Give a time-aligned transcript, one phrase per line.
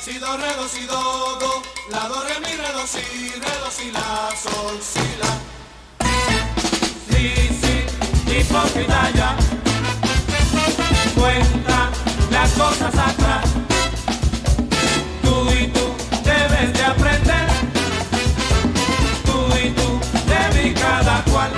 [0.00, 3.00] si do, re, do, si, do, do, la, do, re, mi, re, do, si,
[3.30, 5.38] re, do, si, la, sol, si, la.
[7.10, 7.84] Sí, sí,
[8.32, 9.36] hipócrita ya,
[11.14, 11.90] cuenta
[12.30, 13.44] las cosas atrás.
[15.22, 15.94] Tú y tú
[16.24, 17.48] debes de aprender,
[19.24, 21.50] tú y tú de mí cada cual.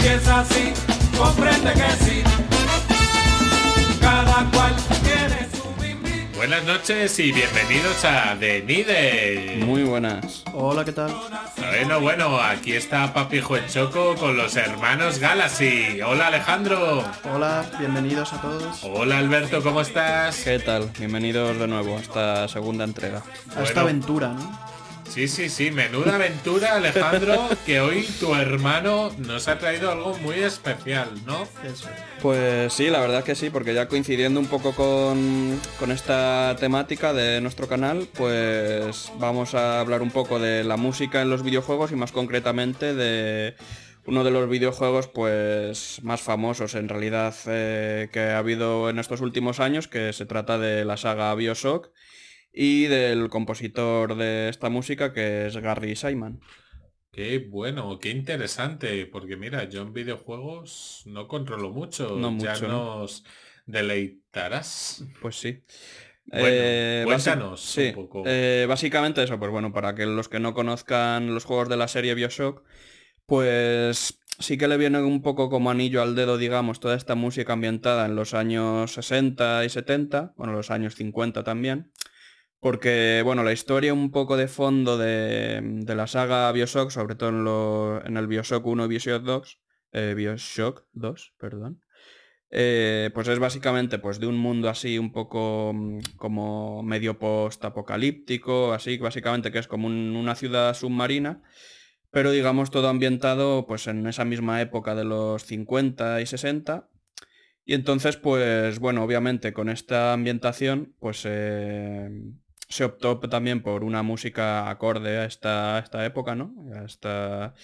[0.00, 0.72] Si es así,
[1.16, 2.22] comprende que sí,
[6.48, 9.64] Buenas noches y bienvenidos a The Needle.
[9.64, 10.44] Muy buenas.
[10.52, 11.12] Hola, ¿qué tal?
[11.56, 16.00] Bueno, bueno, aquí está Papi Juechoco con los hermanos Galaxy.
[16.02, 17.02] Hola Alejandro.
[17.34, 20.44] Hola, bienvenidos a todos Hola Alberto, ¿cómo estás?
[20.44, 20.88] ¿Qué tal?
[20.96, 23.24] Bienvenidos de nuevo a esta segunda entrega.
[23.56, 24.75] a esta aventura, ¿no?
[25.16, 30.34] Sí, sí, sí, menuda aventura Alejandro, que hoy tu hermano nos ha traído algo muy
[30.40, 31.44] especial, ¿no?
[31.64, 31.88] Eso.
[32.20, 37.14] Pues sí, la verdad que sí, porque ya coincidiendo un poco con, con esta temática
[37.14, 41.92] de nuestro canal, pues vamos a hablar un poco de la música en los videojuegos
[41.92, 43.54] y más concretamente de
[44.04, 49.22] uno de los videojuegos pues más famosos en realidad eh, que ha habido en estos
[49.22, 51.88] últimos años, que se trata de la saga Bioshock
[52.56, 56.40] y del compositor de esta música que es Gary Simon.
[57.12, 62.68] Qué bueno, qué interesante, porque mira, yo en videojuegos no controlo mucho, No ya mucho,
[62.68, 62.72] ¿no?
[62.72, 63.24] nos
[63.66, 65.02] deleitarás.
[65.20, 65.62] Pues sí.
[66.26, 66.64] Bueno,
[67.04, 68.22] basi- cuéntanos sí, un poco.
[68.26, 71.88] eh, básicamente eso, pues bueno, para que los que no conozcan los juegos de la
[71.88, 72.62] serie Bioshock,
[73.26, 77.54] pues sí que le viene un poco como anillo al dedo, digamos, toda esta música
[77.54, 81.92] ambientada en los años 60 y 70, bueno, los años 50 también,
[82.66, 87.28] porque, bueno, la historia un poco de fondo de, de la saga Bioshock, sobre todo
[87.28, 89.60] en, lo- en el Bioshock 1 y Bioshock 2,
[89.92, 91.80] eh, Bioshock 2, perdón,
[92.50, 98.72] eh, pues es básicamente pues de un mundo así un poco mm, como medio post-apocalíptico,
[98.72, 101.42] así básicamente que es como un- una ciudad submarina,
[102.10, 106.88] pero digamos todo ambientado pues en esa misma época de los 50 y 60.
[107.64, 112.10] Y entonces pues bueno, obviamente con esta ambientación pues eh,
[112.68, 116.54] se optó también por una música acorde a esta, esta época, ¿no?
[116.74, 117.54] A esta,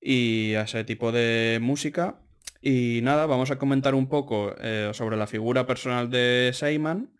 [0.00, 2.20] y a ese tipo de música.
[2.60, 7.12] Y nada, vamos a comentar un poco eh, sobre la figura personal de Seyman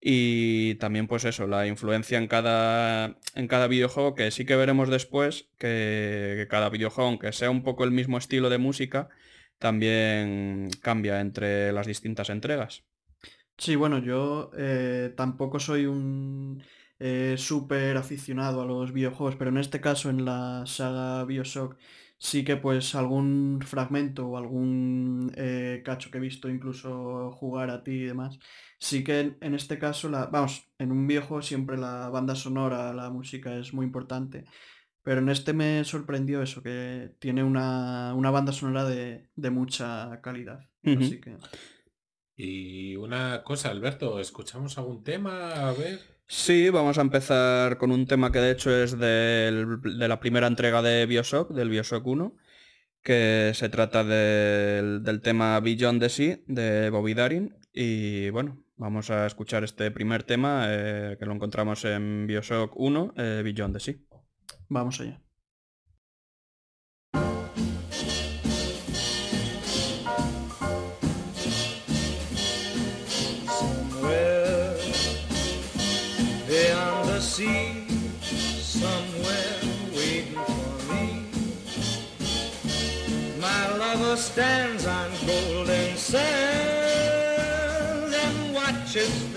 [0.00, 4.90] y también pues eso, la influencia en cada, en cada videojuego, que sí que veremos
[4.90, 9.08] después que, que cada videojuego, aunque sea un poco el mismo estilo de música,
[9.58, 12.84] también cambia entre las distintas entregas.
[13.62, 16.64] Sí, bueno, yo eh, tampoco soy un
[16.98, 21.76] eh, súper aficionado a los videojuegos, pero en este caso, en la saga Bioshock,
[22.18, 27.84] sí que pues algún fragmento o algún eh, cacho que he visto incluso jugar a
[27.84, 28.40] ti y demás,
[28.80, 32.92] sí que en, en este caso, la, vamos, en un videojuego siempre la banda sonora,
[32.92, 34.44] la música es muy importante,
[35.04, 40.20] pero en este me sorprendió eso, que tiene una, una banda sonora de, de mucha
[40.20, 40.68] calidad.
[40.84, 41.36] Así que...
[42.44, 45.68] Y una cosa, Alberto, ¿escuchamos algún tema?
[45.68, 46.00] A ver.
[46.26, 50.48] Sí, vamos a empezar con un tema que de hecho es del- de la primera
[50.48, 52.36] entrega de Bioshock, del Bioshock 1,
[53.02, 57.54] que se trata del, del tema Beyond the Sea de Bobby Darin.
[57.72, 63.14] Y bueno, vamos a escuchar este primer tema eh, que lo encontramos en Bioshock 1,
[63.18, 63.94] eh, Beyond the Sea.
[64.68, 65.20] Vamos allá.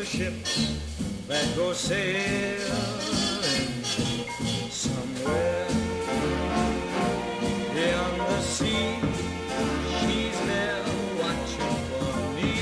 [0.05, 0.79] Ships
[1.27, 2.61] that go sailing.
[4.69, 5.67] Somewhere
[7.73, 8.99] beyond the sea,
[9.99, 10.83] she's there
[11.19, 12.53] watching for me.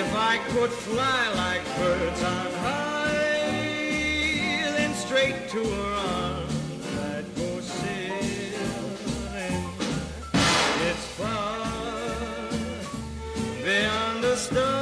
[0.00, 3.10] If I could fly like birds on high,
[4.76, 9.64] then straight to her arms I'd go sailing.
[10.88, 11.66] It's far
[13.64, 14.81] beyond the star,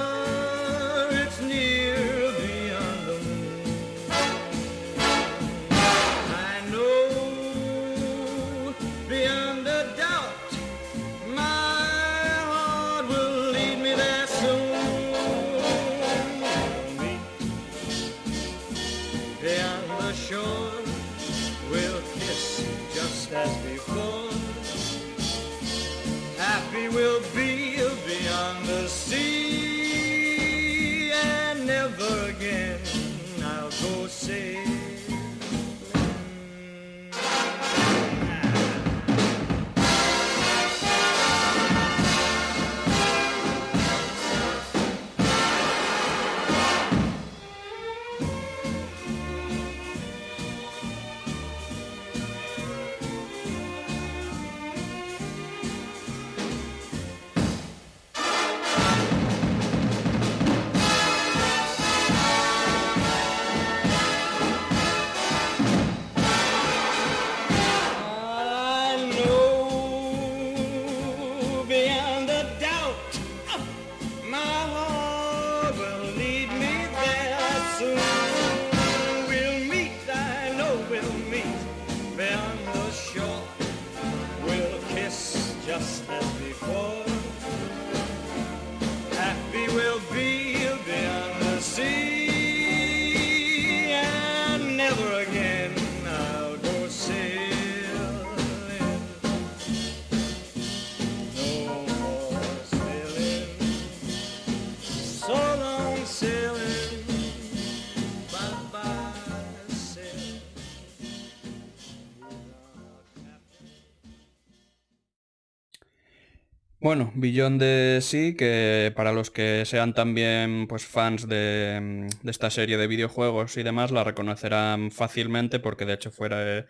[116.82, 122.30] Bueno, Beyond de sí, que para los que sean también pues fans de, mm, de
[122.30, 126.66] esta serie de videojuegos y demás, la reconocerán fácilmente porque de hecho fuera eh,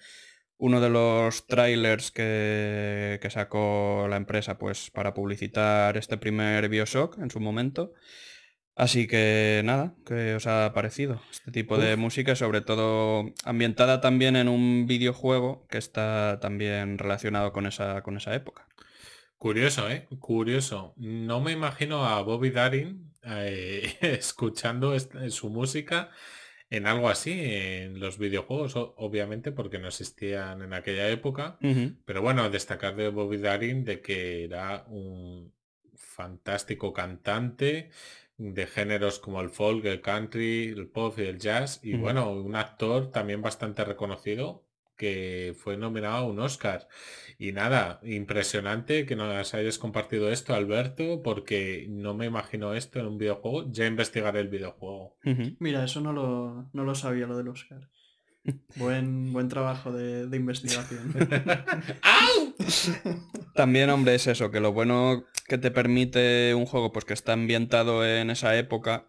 [0.59, 7.19] uno de los trailers que, que sacó la empresa pues para publicitar este primer Bioshock
[7.19, 7.95] en su momento.
[8.75, 12.35] Así que nada, ¿qué os ha parecido este tipo de música?
[12.35, 18.35] Sobre todo ambientada también en un videojuego que está también relacionado con esa, con esa
[18.35, 18.67] época.
[19.41, 20.07] Curioso, ¿eh?
[20.19, 20.93] Curioso.
[20.99, 26.11] No me imagino a Bobby Darin eh, escuchando est- su música
[26.69, 31.59] en algo así, en los videojuegos, obviamente, porque no existían en aquella época.
[32.05, 35.55] Pero bueno, destacar de Bobby Darin de que era un
[35.97, 37.91] fantástico cantante
[38.37, 41.81] de géneros como el folk, el country, el pop y el jazz.
[41.83, 44.67] Y bueno, un actor también bastante reconocido
[45.01, 46.87] que fue nominado a un Oscar.
[47.39, 53.07] Y nada, impresionante que nos hayas compartido esto, Alberto, porque no me imagino esto en
[53.07, 53.73] un videojuego.
[53.73, 55.17] Ya investigaré el videojuego.
[55.59, 57.89] Mira, eso no lo, no lo sabía lo del Oscar.
[58.77, 61.15] Buen, buen trabajo de, de investigación.
[63.55, 67.33] También, hombre, es eso, que lo bueno que te permite un juego pues que está
[67.33, 69.07] ambientado en esa época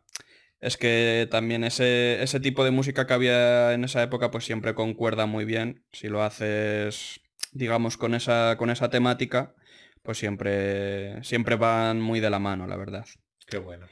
[0.62, 4.76] es que también ese, ese tipo de música que había en esa época pues siempre
[4.76, 5.84] concuerda muy bien.
[5.92, 7.20] Si lo haces,
[7.52, 9.56] digamos, con esa, con esa temática,
[10.04, 13.06] pues siempre, siempre van muy de la mano, la verdad.
[13.48, 13.88] Qué bueno.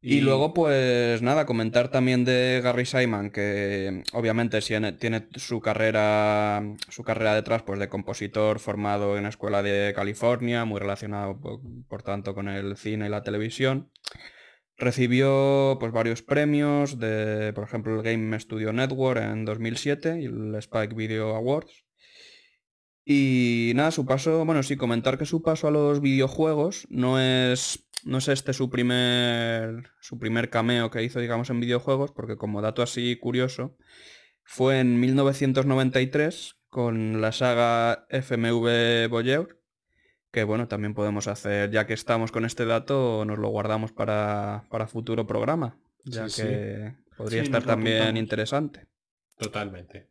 [0.00, 6.62] Y luego, pues nada, comentar también de Gary Simon, que obviamente tiene, tiene su carrera,
[6.88, 11.60] su carrera detrás, pues de compositor formado en la Escuela de California, muy relacionado por,
[11.88, 13.90] por tanto con el cine y la televisión.
[14.78, 20.54] Recibió pues varios premios de, por ejemplo, el Game Studio Network en 2007 y el
[20.56, 21.86] Spike Video Awards.
[23.08, 27.88] Y nada, su paso, bueno, sí, comentar que su paso a los videojuegos no es,
[28.04, 32.60] no es este su primer, su primer cameo que hizo, digamos, en videojuegos, porque como
[32.60, 33.76] dato así curioso,
[34.42, 39.62] fue en 1993 con la saga FMV Voyeur,
[40.36, 44.64] que bueno, también podemos hacer, ya que estamos con este dato, nos lo guardamos para,
[44.70, 48.18] para futuro programa, ya Sí, que podría Sí, estar también apuntamos.
[48.18, 48.86] interesante.
[49.38, 50.10] Totalmente.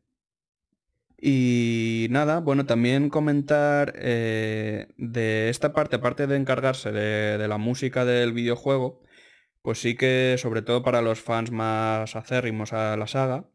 [1.18, 7.58] Y nada, bueno, también comentar eh, de esta parte, aparte de encargarse de, de la
[7.58, 9.02] música del videojuego,
[9.62, 13.50] pues sí que sobre todo para los fans más acérrimos a la saga,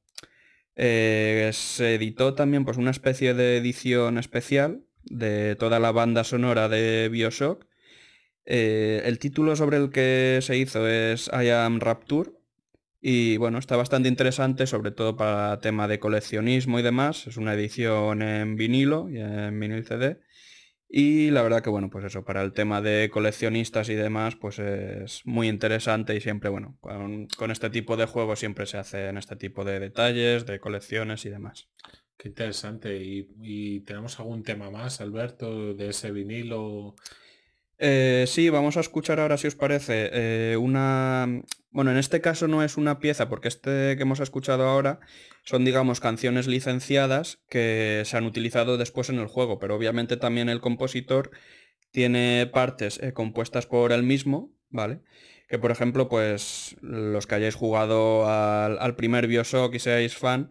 [0.77, 6.69] eh, se editó también pues una especie de edición especial de toda la banda sonora
[6.69, 7.67] de Bioshock.
[8.47, 12.33] Eh, el título sobre el que se hizo es I Am Rapture
[13.01, 17.27] y bueno, está bastante interesante, sobre todo para tema de coleccionismo y demás.
[17.27, 20.21] Es una edición en vinilo y en vinil CD.
[20.93, 24.59] Y la verdad que bueno, pues eso, para el tema de coleccionistas y demás, pues
[24.59, 29.17] es muy interesante y siempre, bueno, con, con este tipo de juegos siempre se hacen
[29.17, 31.69] este tipo de detalles, de colecciones y demás.
[32.21, 33.03] Qué interesante.
[33.03, 36.95] ¿Y, y tenemos algún tema más, Alberto, de ese vinilo?
[37.79, 41.43] Eh, sí, vamos a escuchar ahora, si os parece, eh, una...
[41.71, 45.01] Bueno, en este caso no es una pieza, porque este que hemos escuchado ahora
[45.45, 50.51] son, digamos, canciones licenciadas que se han utilizado después en el juego, pero obviamente también
[50.51, 51.31] el compositor
[51.91, 55.01] tiene partes eh, compuestas por él mismo, ¿vale?
[55.49, 60.51] Que por ejemplo, pues los que hayáis jugado al, al primer Bioshock y seáis fan,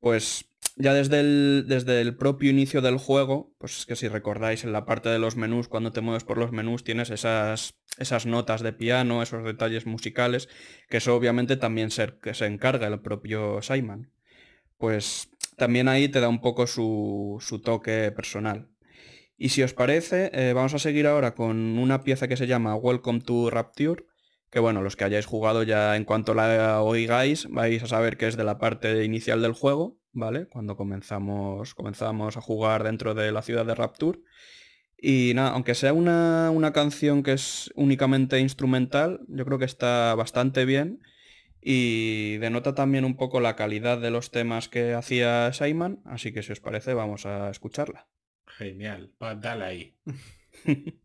[0.00, 0.49] pues
[0.80, 4.72] ya desde el, desde el propio inicio del juego, pues es que si recordáis en
[4.72, 8.62] la parte de los menús, cuando te mueves por los menús, tienes esas, esas notas
[8.62, 10.48] de piano, esos detalles musicales,
[10.88, 14.10] que eso obviamente también se, que se encarga el propio Simon.
[14.78, 18.68] Pues también ahí te da un poco su, su toque personal.
[19.36, 22.76] Y si os parece, eh, vamos a seguir ahora con una pieza que se llama
[22.76, 24.04] Welcome to Rapture,
[24.50, 28.26] que bueno, los que hayáis jugado ya en cuanto la oigáis, vais a saber que
[28.26, 30.46] es de la parte inicial del juego, ¿vale?
[30.46, 34.20] Cuando comenzamos, comenzamos a jugar dentro de la ciudad de Rapture.
[34.96, 40.14] Y nada, aunque sea una, una canción que es únicamente instrumental, yo creo que está
[40.14, 41.00] bastante bien
[41.62, 46.42] y denota también un poco la calidad de los temas que hacía Simon, así que
[46.42, 48.08] si os parece vamos a escucharla.
[48.46, 49.12] Genial.
[49.22, 49.96] Va, dale ahí.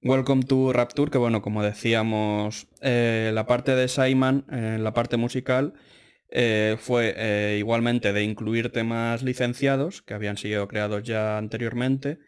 [0.00, 5.16] Welcome to Rapture, que bueno, como decíamos, eh, la parte de Simon, en la parte
[5.16, 5.74] musical,
[6.30, 12.20] eh, fue eh, igualmente de incluir temas licenciados que habían sido creados ya anteriormente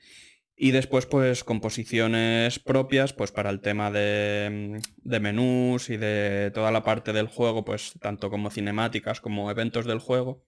[0.56, 6.72] y después pues composiciones propias pues para el tema de, de, menús y de toda
[6.72, 10.44] la parte del juego pues tanto como cinemáticas como eventos del juego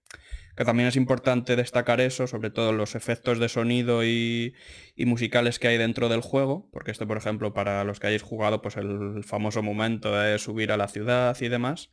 [0.57, 4.55] que también es importante destacar eso sobre todo los efectos de sonido y,
[4.97, 8.23] y musicales que hay dentro del juego porque esto por ejemplo para los que hayáis
[8.23, 11.91] jugado pues el famoso momento de subir a la ciudad y demás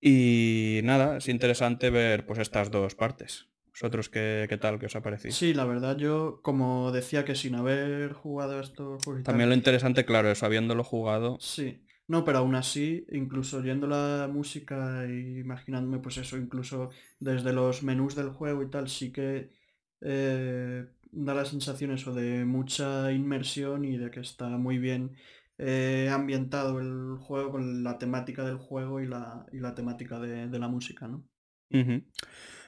[0.00, 3.48] y nada, es interesante ver pues estas dos partes.
[3.68, 4.78] ¿Vosotros qué, qué tal?
[4.78, 5.34] ¿Qué os ha parecido?
[5.34, 10.30] Sí, la verdad yo, como decía que sin haber jugado esto También lo interesante, claro,
[10.30, 11.38] es habiéndolo jugado.
[11.40, 11.82] Sí.
[12.10, 16.90] No, pero aún así, incluso oyendo la música y imaginándome pues eso, incluso
[17.20, 19.52] desde los menús del juego y tal, sí que
[20.00, 25.12] eh, da la sensación eso de mucha inmersión y de que está muy bien
[25.56, 30.48] eh, ambientado el juego con la temática del juego y la, y la temática de,
[30.48, 31.24] de, la música, ¿no?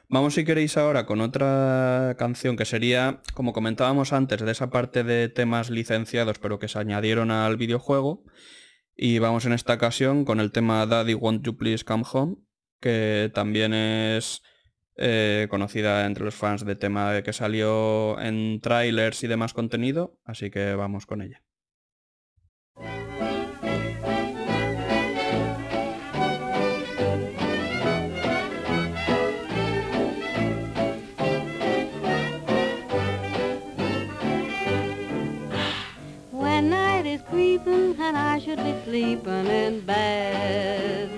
[0.08, 5.02] Vamos si queréis ahora con otra canción que sería, como comentábamos antes, de esa parte
[5.02, 8.22] de temas licenciados pero que se añadieron al videojuego.
[8.96, 12.36] Y vamos en esta ocasión con el tema Daddy Won't You Please Come Home,
[12.80, 14.42] que también es
[14.96, 20.50] eh, conocida entre los fans de tema que salió en trailers y demás contenido, así
[20.50, 21.42] que vamos con ella.
[37.20, 41.10] Creeping and I should be sleeping in bed.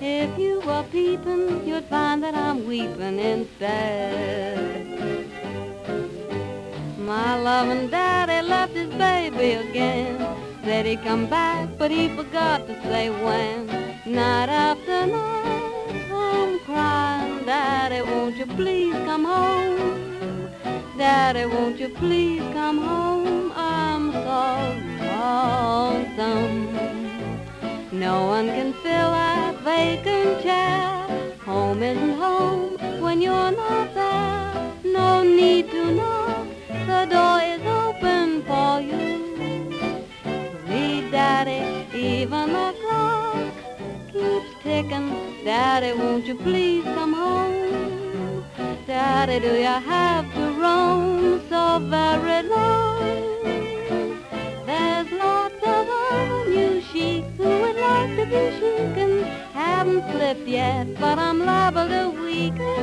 [0.00, 4.84] If you were peeping, you'd find that I'm weeping instead.
[6.98, 10.18] My loving daddy left his baby again.
[10.64, 13.66] Said he'd come back, but he forgot to say when.
[14.06, 20.03] Night after night, I'm crying, Daddy, won't you please come home?
[20.96, 23.52] Daddy, won't you please come home?
[23.56, 24.74] I'm so
[25.18, 26.68] lonesome.
[27.90, 31.06] No one can fill that vacant chair.
[31.44, 34.72] Home isn't home when you're not there.
[34.84, 39.72] No need to knock, the door is open for you.
[40.68, 43.52] Read, Daddy, even the clock
[44.12, 45.10] keeps ticking.
[45.44, 48.44] Daddy, won't you please come home?
[48.86, 53.00] Daddy, do you have to roam so very long?
[54.68, 59.24] There's lots of other new sheiks who would like to be chic and
[59.62, 62.82] haven't slipped yet, but I'm liable to weaken.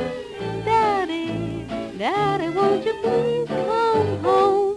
[0.64, 1.66] Daddy,
[1.98, 4.71] Daddy, won't you please come home?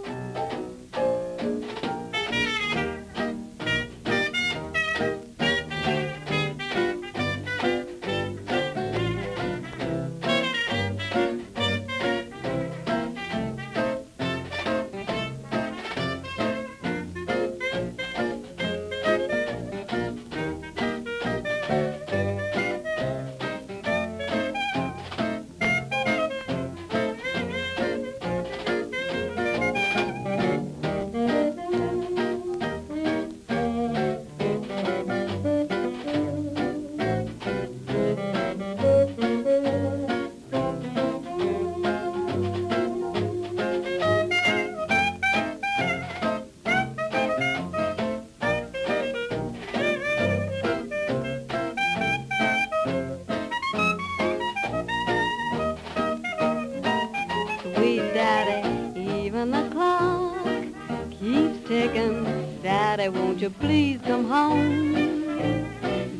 [63.50, 64.94] Please come home?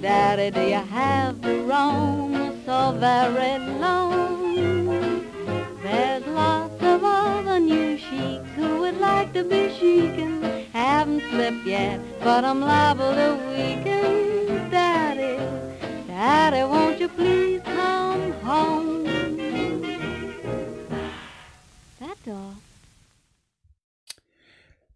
[0.01, 1.46] Daddy, do you have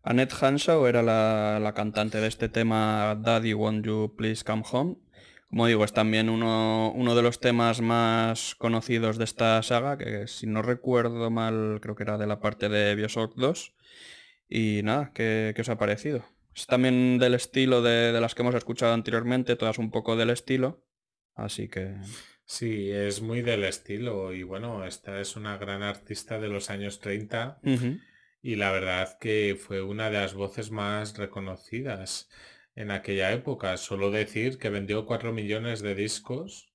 [0.03, 4.97] Annette Hanshaw era la, la, cantante de este tema Daddy Won't You Please Come Home.
[5.51, 10.27] Como digo, es también uno, uno, de los temas más conocidos de esta saga, que
[10.29, 13.75] si no recuerdo mal, creo que era de la parte de Bioshock 2.
[14.49, 16.25] Y nada, ¿qué, qué os ha parecido?
[16.55, 20.31] Es también del estilo de, de, las que hemos escuchado anteriormente, todas un poco del
[20.31, 20.85] estilo.
[21.35, 21.97] Así que...
[22.45, 26.99] Sí, es muy del estilo y bueno, esta es una gran artista de los años
[26.99, 28.01] 30 uh -huh.
[28.42, 32.29] Y la verdad que fue una de las voces más reconocidas
[32.74, 33.76] en aquella época.
[33.76, 36.72] Solo decir que vendió 4 millones de discos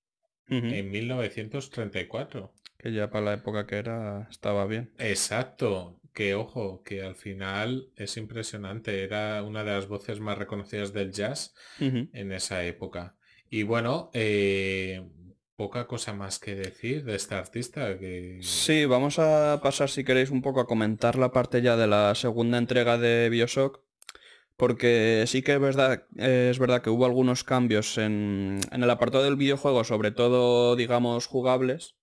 [0.47, 2.53] en 1934.
[2.77, 4.91] Que ya para la época que era estaba bien.
[4.99, 10.93] Exacto, que ojo, que al final es impresionante, era una de las voces más reconocidas
[10.93, 13.15] del jazz en esa época.
[13.49, 15.03] Y bueno, eh,
[15.55, 18.39] poca cosa más que decir de este artista que...
[18.41, 22.13] Sí, vamos a pasar si queréis un poco a comentar la parte ya de la
[22.15, 23.81] segunda entrega de Bioshock.
[24.57, 29.25] Porque sí que es verdad, es verdad que hubo algunos cambios en, en el apartado
[29.25, 31.95] del videojuego, sobre todo, digamos, jugables.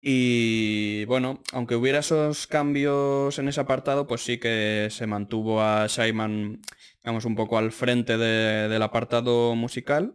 [0.00, 5.88] Y bueno, aunque hubiera esos cambios en ese apartado, pues sí que se mantuvo a
[5.90, 6.62] Simon,
[7.02, 10.14] digamos, un poco al frente de- del apartado musical.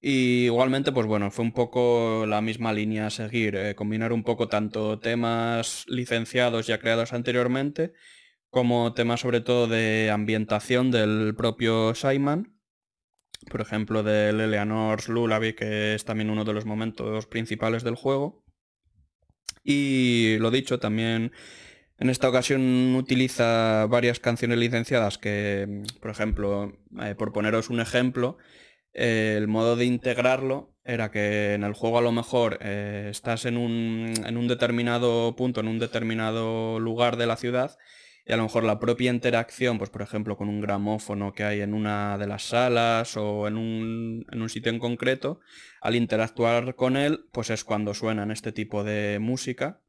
[0.00, 4.22] Y igualmente, pues bueno, fue un poco la misma línea a seguir, eh, combinar un
[4.22, 7.92] poco tanto temas licenciados ya creados anteriormente,
[8.48, 12.60] como temas sobre todo de ambientación del propio Simon,
[13.50, 18.44] por ejemplo del Eleanor's Lullaby, que es también uno de los momentos principales del juego.
[19.64, 21.32] Y lo dicho, también
[21.98, 28.38] en esta ocasión utiliza varias canciones licenciadas que, por ejemplo, eh, por poneros un ejemplo,
[28.98, 33.56] el modo de integrarlo era que en el juego a lo mejor eh, estás en
[33.56, 37.76] un, en un determinado punto, en un determinado lugar de la ciudad,
[38.26, 41.60] y a lo mejor la propia interacción, pues por ejemplo con un gramófono que hay
[41.60, 45.40] en una de las salas o en un, en un sitio en concreto,
[45.80, 49.80] al interactuar con él, pues es cuando suenan este tipo de música.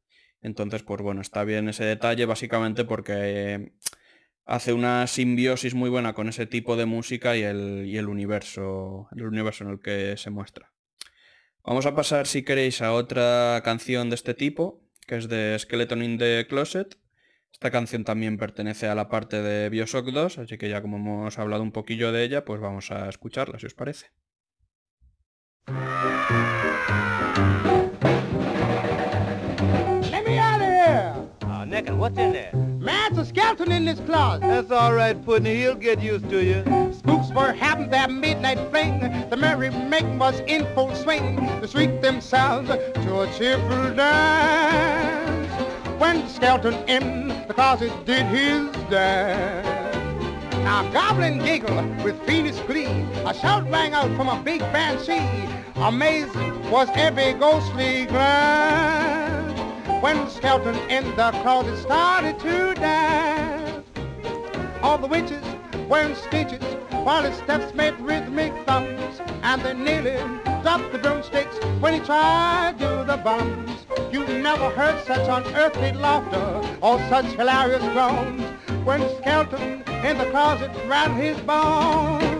[0.42, 3.72] Entonces, pues bueno, está bien ese detalle básicamente porque
[4.50, 9.08] hace una simbiosis muy buena con ese tipo de música y el, y el universo,
[9.14, 10.72] el universo en el que se muestra.
[11.64, 16.02] Vamos a pasar, si queréis, a otra canción de este tipo, que es de Skeleton
[16.02, 16.98] in the Closet.
[17.52, 21.38] Esta canción también pertenece a la parte de Bioshock 2, así que ya como hemos
[21.38, 24.06] hablado un poquillo de ella, pues vamos a escucharla, si os parece.
[30.10, 31.66] Let me out of here!
[31.66, 32.69] Nick, what's in there?
[32.80, 34.40] Man's a skeleton in this closet.
[34.40, 35.54] That's all right, Putney.
[35.56, 36.64] He'll get used to you.
[36.94, 39.28] Spooks were having their midnight fling.
[39.28, 41.36] The merry making was in full swing.
[41.60, 45.52] They shrieked themselves to a cheerful dance.
[46.00, 49.66] When the skeleton in the closet did his dance.
[50.64, 52.86] Now Goblin giggled with fiendish glee.
[53.26, 55.20] A shout rang out from a big banshee.
[55.76, 56.34] Amazed
[56.70, 59.29] was every ghostly glance.
[60.00, 63.86] When the skeleton in the closet started to dance.
[64.82, 65.44] All the witches
[65.88, 69.20] wearing stitches while his steps made rhythmic thumps.
[69.42, 70.16] And they nearly
[70.62, 73.86] dropped the broomsticks when he tried to do the bums.
[74.12, 78.42] You never heard such unearthly laughter or such hilarious groans
[78.84, 82.39] when the skeleton in the closet ran his bones.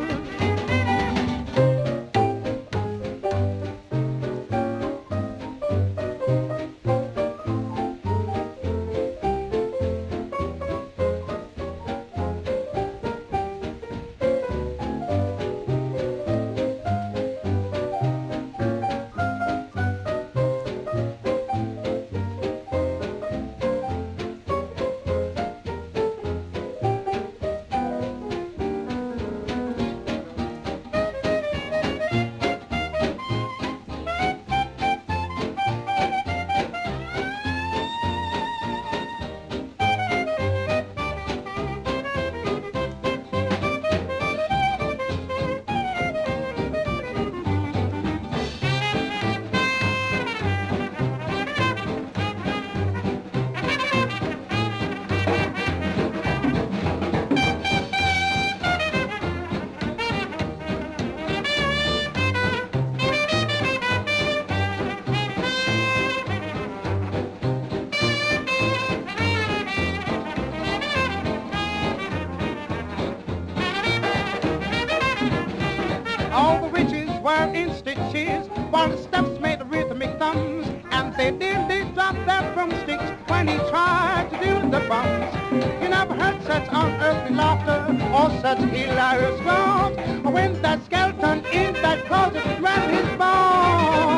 [81.31, 85.33] And they nearly dropped their broomsticks when he tried to do the bums.
[85.81, 89.97] You never heard such unearthly laughter or such hilarious groans.
[90.25, 94.11] When that skeleton in that closet ran his bones.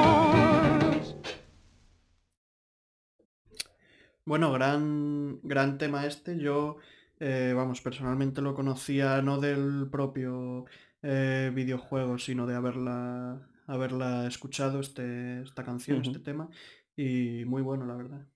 [4.25, 6.39] Bueno, gran, gran tema este.
[6.39, 6.79] Yo,
[7.21, 10.65] eh, vamos, personalmente lo conocía no del propio
[11.03, 16.49] eh, videojuego, sino de haberla, haberla escuchado este, esta canción, este tema.
[16.97, 18.27] Y muy bueno, la verdad.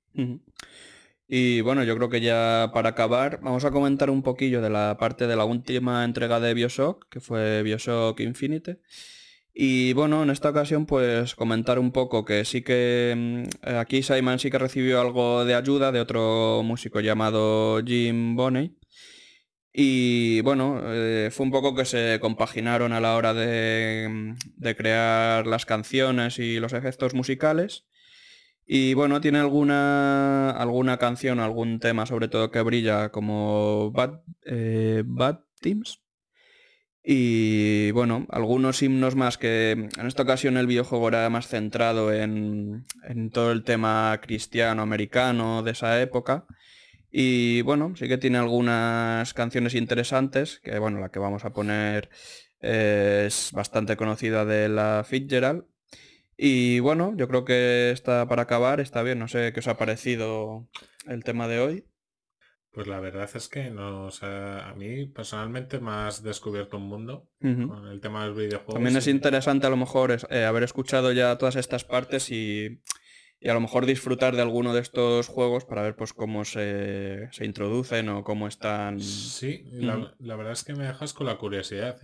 [1.29, 4.97] Y bueno, yo creo que ya para acabar, vamos a comentar un poquillo de la
[4.99, 8.81] parte de la última entrega de Bioshock, que fue Bioshock Infinite.
[9.53, 14.38] Y bueno, en esta ocasión pues comentar un poco que sí que mm, aquí Simon
[14.38, 18.77] sí que recibió algo de ayuda de otro músico llamado Jim Bonney.
[19.73, 24.77] Y bueno, eh, fue un poco que se compaginaron a la hora de, mm, de
[24.77, 27.87] crear las canciones y los efectos musicales.
[28.66, 35.05] Y bueno, tiene alguna, alguna canción, algún tema sobre todo que brilla como Bad, eh,
[35.07, 36.02] Bad Teams.
[37.05, 42.85] Y bueno, algunos himnos más que en esta ocasión el videojuego era más centrado en,
[43.05, 46.46] en todo el tema cristiano americano de esa época.
[47.12, 52.11] Y bueno, sí que tiene algunas canciones interesantes, que bueno, la que vamos a poner
[52.61, 55.64] es bastante conocida de la Fitzgerald.
[56.37, 59.79] Y bueno, yo creo que está para acabar, está bien, no sé qué os ha
[59.79, 60.68] parecido
[61.07, 61.85] el tema de hoy.
[62.72, 67.27] Pues la verdad es que nos ha- a mí personalmente me has descubierto un mundo
[67.68, 68.75] con el tema de los videojuegos.
[68.75, 72.83] También es interesante a lo mejor es- eh, haber escuchado ya todas estas partes y,
[73.40, 77.29] y a lo mejor disfrutar de alguno de estos juegos para ver pues cómo se,
[77.33, 79.01] se introducen o cómo están.
[79.01, 81.99] Sí, la, la verdad es que me dejas con la curiosidad.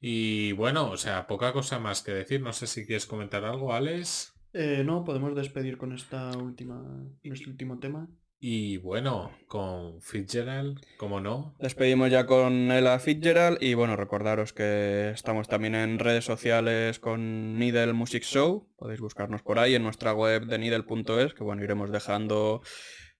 [0.00, 2.40] Y bueno, o sea, poca cosa más que decir.
[2.40, 4.34] No sé si quieres comentar algo, Alex.
[4.52, 6.82] Eh, no, podemos despedir con esta última,
[7.22, 8.08] nuestro último tema.
[8.40, 11.56] Y bueno, con Fitzgerald, como no.
[11.58, 17.58] Despedimos ya con Ella Fitzgerald y bueno, recordaros que estamos también en redes sociales con
[17.58, 18.68] Needle Music Show.
[18.76, 22.62] Podéis buscarnos por ahí en nuestra web de needle.es, que bueno, iremos dejando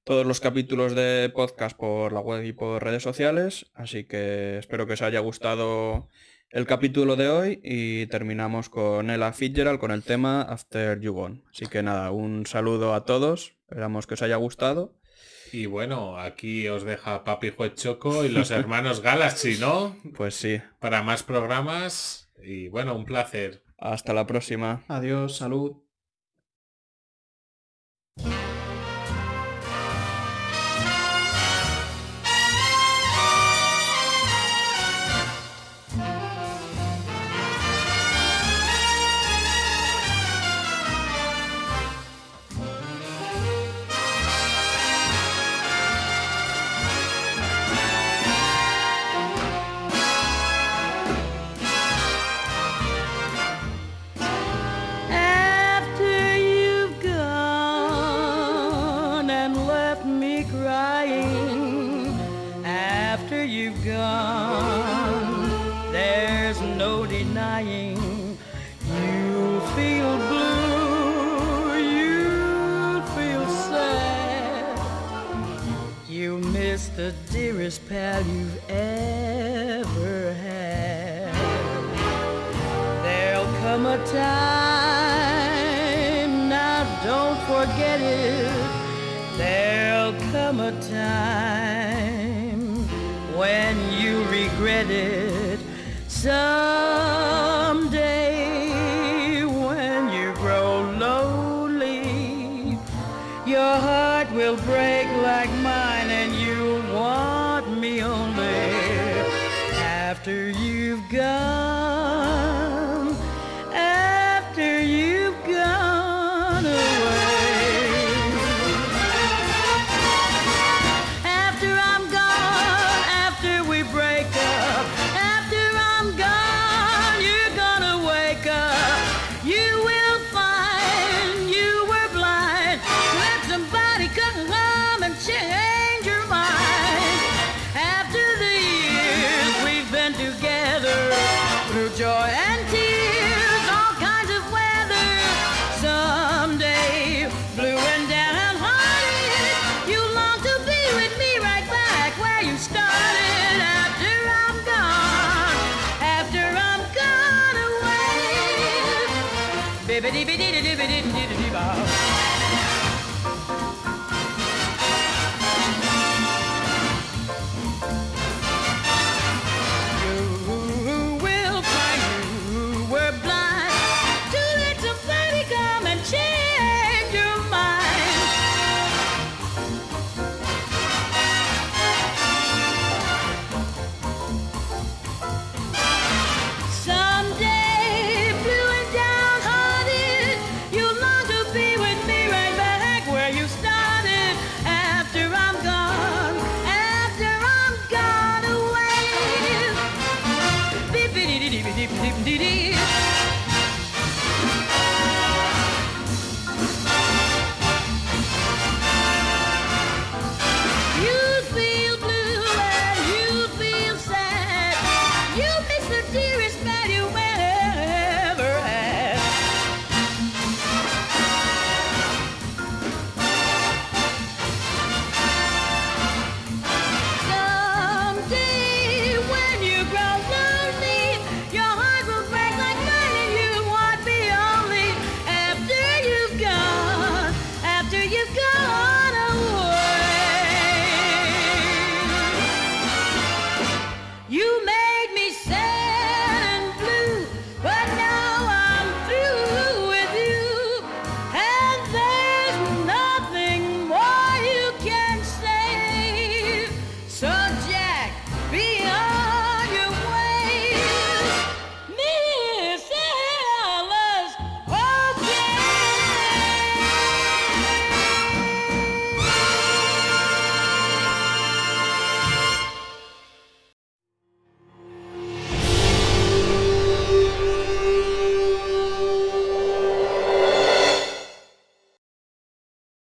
[0.04, 3.66] todos los capítulos de podcast por la web y por redes sociales.
[3.74, 6.08] Así que espero que os haya gustado
[6.50, 11.42] el capítulo de hoy y terminamos con Ella Fitzgerald con el tema After You Gone.
[11.52, 13.54] Así que nada, un saludo a todos.
[13.68, 14.94] Esperamos que os haya gustado.
[15.52, 19.96] Y bueno, aquí os deja Papi Juez Choco y los hermanos Galaxy, ¿no?
[20.16, 22.30] Pues sí, Para más programas.
[22.42, 23.62] Y bueno, un placer.
[23.78, 24.84] hasta la próxima.
[24.88, 25.76] Adiós, salud.
[63.84, 65.50] Gone,
[65.92, 68.36] there's no denying
[68.86, 74.78] you'll feel blue, you'll feel sad.
[76.08, 81.34] You miss the dearest pal you've ever had.
[83.04, 85.38] There'll come a time,
[86.48, 88.52] now don't forget it.
[89.36, 91.67] There'll come a time
[96.20, 97.37] So